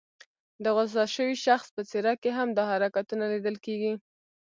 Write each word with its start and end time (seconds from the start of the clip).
د 0.63 0.65
غوسه 0.75 1.03
شوي 1.15 1.35
شخص 1.45 1.67
په 1.75 1.81
څېره 1.89 2.13
کې 2.21 2.29
هم 2.37 2.49
دا 2.57 2.63
حرکتونه 2.71 3.23
لیدل 3.33 3.55
کېږي. 3.65 3.93